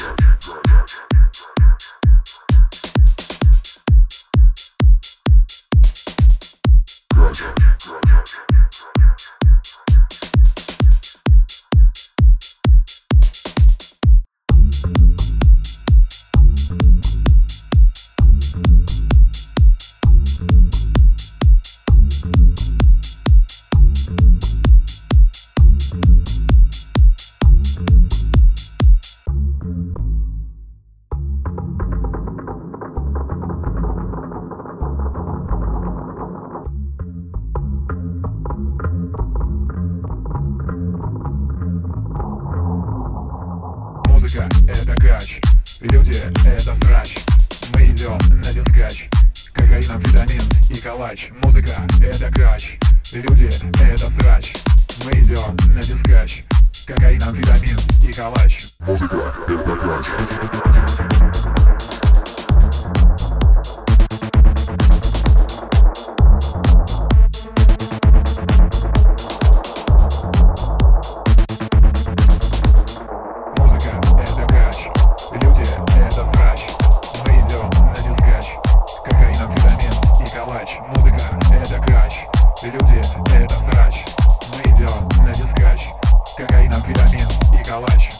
[0.00, 0.27] Yeah.
[45.80, 47.18] Люди— это срач.
[47.72, 49.08] Мы идем на дискач,
[49.52, 51.30] кокаин, амфетамин и калач.
[51.42, 52.78] Музыка— это кач,
[53.12, 53.50] люди—
[53.80, 54.54] это срач.
[55.04, 56.44] Мы идем на дискач,
[56.86, 58.66] кокаин, амфетамин и калач.
[58.80, 61.07] Музыка— это кач.
[82.66, 83.00] Люди—
[83.34, 84.04] это срач.
[84.52, 85.90] Мы идем на дискач,
[86.36, 88.10] кокаин, амфетамин и калач.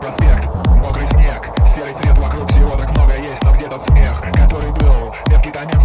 [0.00, 4.70] Проспект, мокрый снег, серый цвет вокруг всего так много есть, но где тот смех, который
[4.70, 5.84] был, меткий конец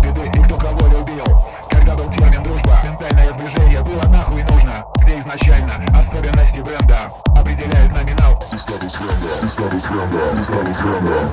[5.36, 8.44] изначально особенности бренда определяют номинал.
[8.52, 9.14] И статус френда.
[9.44, 10.40] И статус френда.
[10.40, 11.32] И статус френда.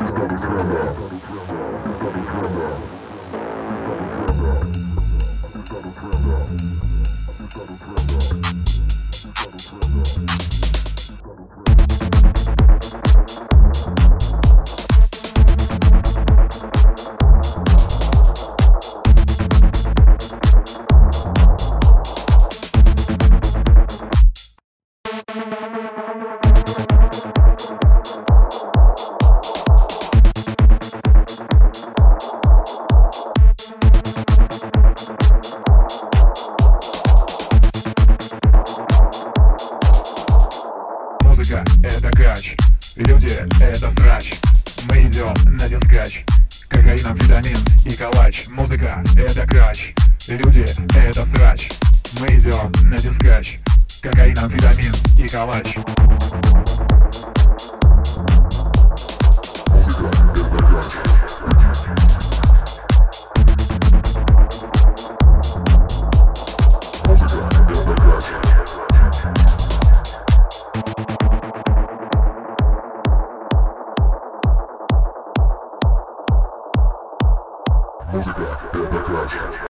[0.00, 0.94] И статус френда.
[1.10, 2.70] И статус френда.
[2.70, 2.90] Музыка—
[43.04, 43.30] люди—
[43.60, 44.34] это срач.
[44.88, 46.24] Мы идем на дискач,
[46.68, 48.46] кокаин, амфетамин и калач.
[48.48, 49.94] Музыка— это кач,
[50.28, 50.64] люди—
[50.96, 51.70] это срач.
[52.20, 53.58] Мы идем на дискач,
[54.02, 55.76] кокаин, амфетамин и калач
[78.12, 79.60] Музыка— это кач.